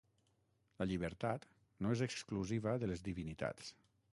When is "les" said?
2.93-3.05